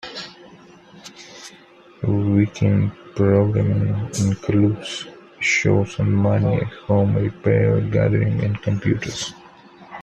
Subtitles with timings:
[2.33, 5.05] Weekend programming includes
[5.39, 9.31] shows on money, home repair, gardening and computers.